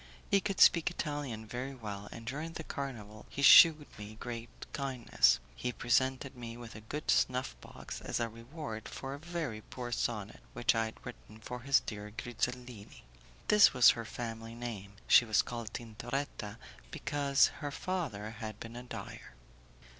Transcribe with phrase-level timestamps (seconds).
[0.31, 5.39] He could speak Italian very well, and during the carnival he shewed me great kindness.
[5.55, 10.39] He presented me with a gold snuffbox as a reward for a very poor sonnet
[10.53, 13.03] which I had written for his dear Grizellini.
[13.47, 16.57] This was her family name; she was called Tintoretta
[16.89, 19.35] because her father had been a dyer.